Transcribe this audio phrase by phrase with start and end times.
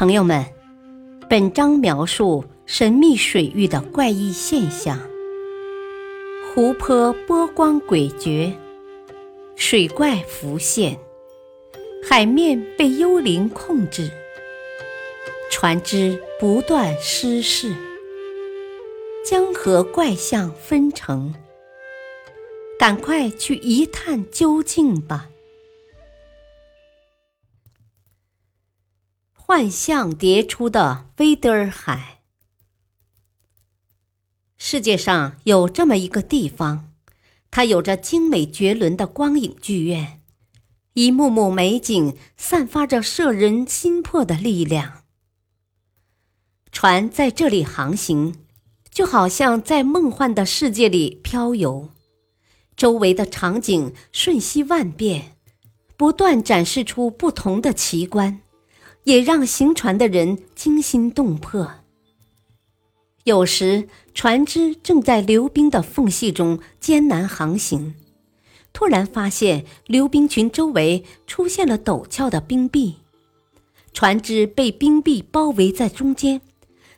[0.00, 0.46] 朋友们，
[1.28, 4.98] 本章描述神秘水域的怪异现象：
[6.54, 8.50] 湖泊波光诡谲，
[9.56, 10.98] 水怪浮现，
[12.02, 14.10] 海面被幽灵控制，
[15.50, 17.76] 船只不断失事，
[19.22, 21.34] 江河怪象纷呈。
[22.78, 25.29] 赶快去一探究竟吧！
[29.50, 32.20] 幻象迭出的威德尔海，
[34.56, 36.92] 世界上有这么一个地方，
[37.50, 40.20] 它有着精美绝伦的光影剧院，
[40.92, 45.02] 一幕幕美景散发着摄人心魄的力量。
[46.70, 48.36] 船在这里航行，
[48.88, 51.90] 就好像在梦幻的世界里飘游。
[52.76, 55.36] 周围的场景瞬息万变，
[55.96, 58.42] 不断展示出不同的奇观，
[59.04, 61.70] 也让行船的人惊心动魄。
[63.24, 67.94] 有时，船只正在流冰的缝隙中艰难航行，
[68.72, 72.96] 突然发现流冰群周围出现了陡峭的冰壁，
[73.92, 76.40] 船只被冰壁包围在中间，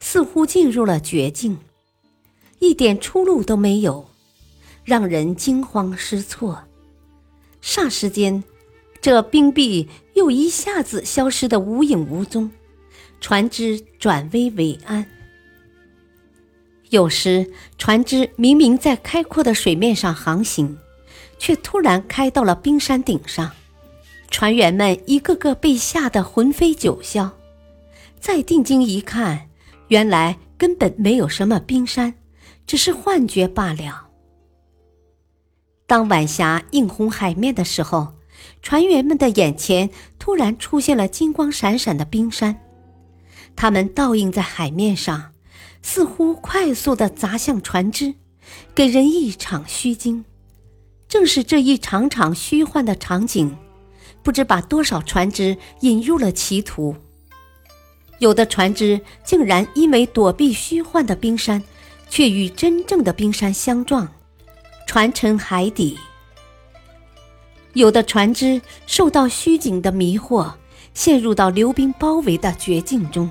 [0.00, 1.58] 似乎进入了绝境，
[2.58, 4.08] 一点出路都没有。
[4.84, 6.64] 让人惊慌失措，
[7.62, 8.42] 霎时间，
[9.08, 12.50] 这冰壁又一下子消失得无影无踪，
[13.22, 15.06] 船只转危为安。
[16.90, 20.76] 有时，船只明明在开阔的水面上航行，
[21.38, 23.50] 却突然开到了冰山顶上，
[24.30, 27.30] 船员们一个个被吓得魂飞九霄。
[28.20, 29.48] 再定睛一看，
[29.86, 32.12] 原来根本没有什么冰山，
[32.66, 34.08] 只是幻觉罢了。
[35.86, 38.12] 当晚霞映红海面的时候，
[38.62, 42.60] 船员们的眼前突然出现了金光闪闪的冰山，
[43.56, 45.32] 它们倒映在海面上，
[45.82, 48.14] 似乎快速地砸向船只，
[48.74, 50.24] 给人一场虚惊。
[51.08, 53.56] 正是这一场场虚幻的场景，
[54.22, 56.94] 不知把多少船只引入了歧途。
[58.18, 61.62] 有的船只竟然因为躲避虚幻的冰山，
[62.10, 64.08] 却与真正的冰山相撞。
[64.86, 65.96] 船沉海底，
[67.74, 70.52] 有的船只受到虚景的迷惑，
[70.94, 73.30] 陷入到流冰包围的绝境中。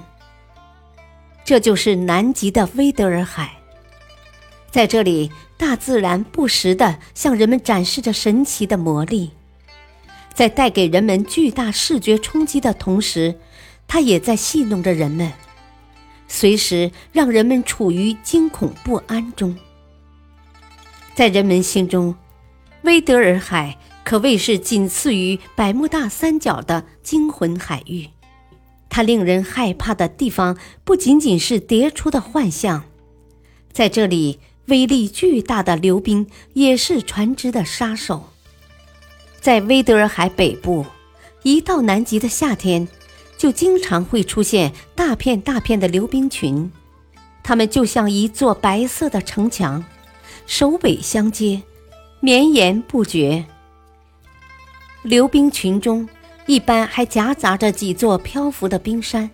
[1.44, 3.58] 这就是南极的威德尔海，
[4.70, 9.32] 在这里，大自然不时地向人们展示着神奇的魔力，
[10.34, 13.40] 在带给人们巨大视觉冲击的同时，
[13.88, 15.32] 它也在戏弄着人们，
[16.28, 19.58] 随时让人们处于惊恐不安中。
[21.16, 22.14] 在人们心中，
[22.84, 23.78] 威德尔海
[24.08, 28.08] 可谓是仅次于百慕大三角的惊魂海域。
[28.88, 32.86] 它令人害怕的地方不仅仅是迭出的幻象，
[33.74, 38.30] 在这里，威力巨大的流冰也是船只的杀手。
[39.42, 40.86] 在威德尔海北部，
[41.44, 42.88] 一到南极的夏天，
[43.38, 46.72] 就经常会出现大片大片的流冰群，
[47.44, 49.84] 它们就像一座白色的城墙。
[50.46, 51.62] 首尾相接，
[52.22, 53.44] 绵延不绝。
[55.04, 56.08] 流冰群中，
[56.48, 59.30] 一般还夹杂着几座漂浮的冰山，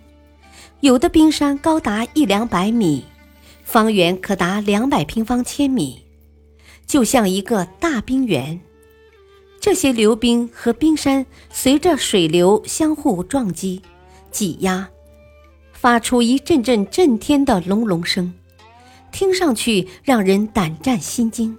[0.80, 3.04] 有的冰山高达一两百米，
[3.64, 6.04] 方圆可达两百平方千米，
[6.86, 8.60] 就像一个大冰原。
[9.58, 13.80] 这些流冰和冰山随着水流相互撞击、
[14.30, 14.88] 挤压，
[15.72, 18.32] 发出一阵阵震天的隆隆声。
[19.10, 21.56] 听上去让人胆战心惊。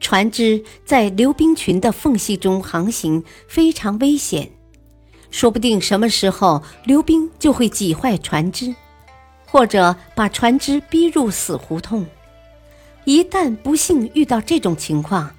[0.00, 4.50] 船只在流冰群的缝隙中航行非常危险，
[5.30, 8.74] 说不定什么时候流冰就会挤坏船只，
[9.46, 12.04] 或者把船只逼入死胡同。
[13.04, 15.30] 一旦不幸遇到这种情况，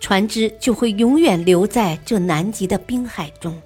[0.00, 3.62] 船只就会永远留在这南极的冰海中。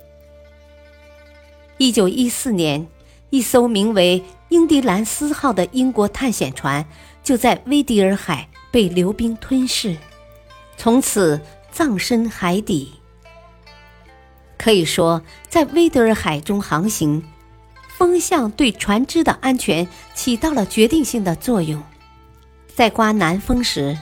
[1.78, 2.86] 一九一四年。
[3.32, 4.20] 一艘名为
[4.50, 6.84] “英迪兰斯号”的英国探险船
[7.22, 9.96] 就在威迪尔海被流冰吞噬，
[10.82, 11.38] 从此
[11.70, 12.94] 葬身海底。
[14.56, 17.22] 可以说，在威德尔海中航行，
[17.98, 21.82] 风向对船只的安全起到了决定性的作用。
[22.74, 23.98] 在刮南风时，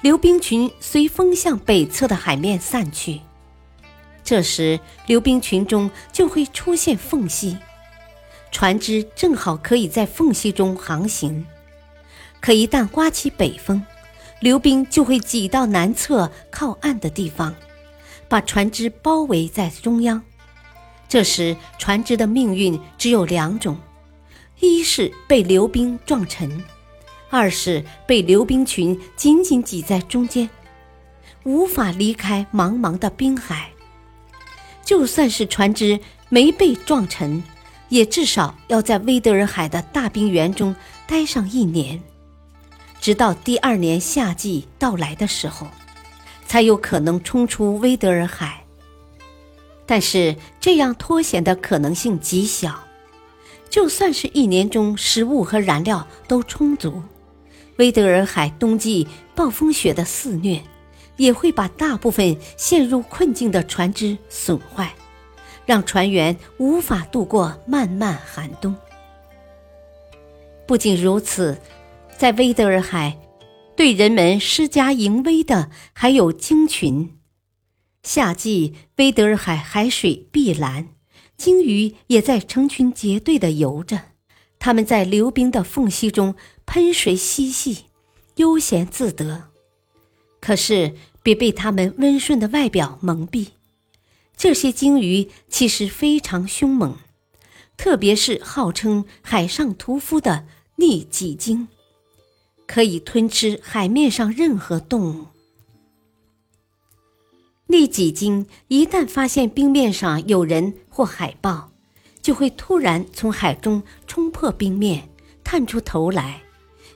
[0.00, 3.20] 流冰群随风向北侧的海面散去，
[4.24, 7.58] 这时流冰群中就会出现缝隙。
[8.50, 11.44] 船只正好可以在缝隙中航行，
[12.40, 13.84] 可一旦刮起北风，
[14.42, 17.54] 流冰就会挤到南侧靠岸的地方，
[18.28, 20.20] 把船只包围在中央。
[21.08, 23.78] 这时船只的命运只有两种：
[24.58, 26.60] 一是被流冰撞沉，
[27.30, 30.50] 二是被流冰群紧紧挤在中间，
[31.44, 33.70] 无法离开茫茫的冰海。
[34.84, 37.40] 就算是船只没被撞沉，
[37.90, 40.74] 也至少要在威德尔海的大冰原中
[41.06, 42.02] 待上一年，
[43.02, 45.66] 直到第二年夏季到来的时候，
[46.46, 48.62] 才有可能冲出威德尔海。
[49.84, 52.84] 但是这样脱险的可能性极小，
[53.68, 57.02] 就算是一年中食物和燃料都充足，
[57.76, 60.62] 威德尔海冬季暴风雪的肆虐，
[61.16, 64.94] 也会把大部分陷入困境的船只损坏。
[65.66, 68.76] 让船员无法度过漫漫寒冬。
[70.66, 71.60] 不仅如此，
[72.18, 73.18] 在威德尔海，
[73.76, 77.18] 对人们施加淫威的还有鲸群。
[78.02, 80.88] 夏季，威德尔海海水碧蓝，
[81.36, 84.00] 鲸鱼也在成群结队地游着。
[84.58, 87.86] 它们在流冰的缝隙中喷水嬉戏，
[88.36, 89.50] 悠闲自得。
[90.40, 93.48] 可是，别被它们温顺的外表蒙蔽。
[94.36, 96.96] 这些鲸鱼其实非常凶猛，
[97.76, 101.68] 特别是号称“海上屠夫”的利脊鲸，
[102.72, 105.26] 可以吞吃海面上任何动物。
[107.66, 111.70] 利脊鲸一旦发现冰面上有人或海豹，
[112.22, 115.10] 就会突然从海中冲破冰面，
[115.44, 116.42] 探出头来，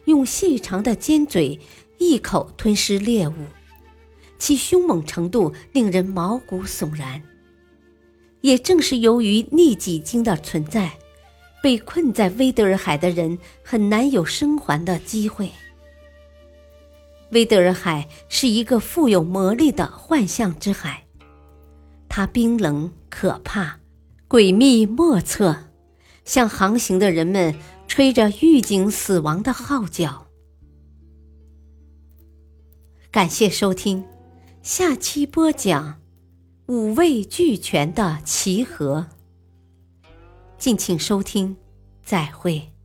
[0.06, 1.61] 用细长的尖嘴
[1.99, 3.34] 一口吞噬猎物，
[4.38, 7.22] 其凶猛程度令人毛骨悚然。
[8.40, 10.93] 也正是由于利己鲸的存在，
[11.62, 15.50] 被困在威德尔海的人很难有生还的机会。
[17.31, 21.06] 威德尔海是一个富有魔力的幻象之海，
[22.08, 23.81] 它冰冷可怕，
[24.28, 25.56] 诡秘莫测，
[26.25, 27.55] 向航行的人们
[27.88, 30.26] 吹着预警死亡的号角。
[33.11, 34.05] 感谢收听，
[34.62, 36.00] 下期播讲。
[36.69, 39.06] 五味俱全的齐合，
[40.58, 41.56] 敬请收听，
[42.02, 42.75] 再会。